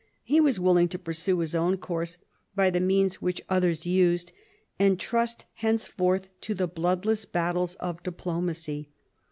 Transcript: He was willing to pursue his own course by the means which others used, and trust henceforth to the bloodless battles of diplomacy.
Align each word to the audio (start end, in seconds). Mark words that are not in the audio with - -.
He 0.23 0.41
was 0.41 0.59
willing 0.59 0.87
to 0.87 0.97
pursue 0.97 1.37
his 1.41 1.53
own 1.53 1.77
course 1.77 2.17
by 2.55 2.71
the 2.71 2.79
means 2.79 3.21
which 3.21 3.39
others 3.49 3.85
used, 3.85 4.31
and 4.79 4.99
trust 4.99 5.45
henceforth 5.53 6.27
to 6.41 6.55
the 6.55 6.65
bloodless 6.67 7.25
battles 7.25 7.75
of 7.75 8.01
diplomacy. 8.01 8.89